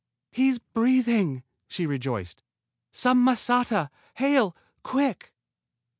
[0.31, 2.41] "He's breathing!" she rejoiced.
[2.91, 5.31] "Some masata, Hale, quick!"